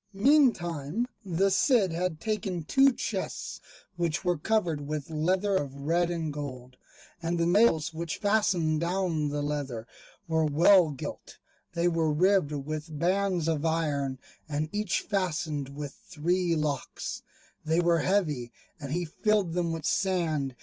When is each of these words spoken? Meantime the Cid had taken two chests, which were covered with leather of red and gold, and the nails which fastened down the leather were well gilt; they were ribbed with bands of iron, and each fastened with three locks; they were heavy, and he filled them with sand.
Meantime 0.13 1.07
the 1.23 1.51
Cid 1.51 1.91
had 1.91 2.19
taken 2.19 2.63
two 2.63 2.91
chests, 2.91 3.61
which 3.97 4.25
were 4.25 4.35
covered 4.35 4.87
with 4.87 5.11
leather 5.11 5.55
of 5.55 5.75
red 5.75 6.09
and 6.09 6.33
gold, 6.33 6.75
and 7.21 7.37
the 7.37 7.45
nails 7.45 7.93
which 7.93 8.17
fastened 8.17 8.79
down 8.81 9.29
the 9.29 9.43
leather 9.43 9.85
were 10.27 10.43
well 10.43 10.89
gilt; 10.89 11.37
they 11.73 11.87
were 11.87 12.11
ribbed 12.11 12.51
with 12.51 12.97
bands 12.97 13.47
of 13.47 13.63
iron, 13.63 14.17
and 14.49 14.69
each 14.71 15.01
fastened 15.01 15.69
with 15.69 15.93
three 16.09 16.55
locks; 16.55 17.21
they 17.63 17.79
were 17.79 17.99
heavy, 17.99 18.51
and 18.79 18.93
he 18.93 19.05
filled 19.05 19.53
them 19.53 19.71
with 19.71 19.85
sand. 19.85 20.55